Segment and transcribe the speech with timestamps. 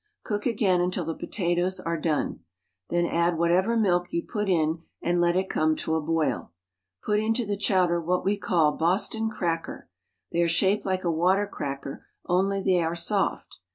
[0.23, 2.39] Cook again until the potatoes are done.
[2.89, 6.53] Then add whatever milk you put in and let it come to a boil.
[7.03, 9.89] Put into the chowder what we call Boston cracker.
[10.31, 13.59] They are shaped like a water cracker only they are soft.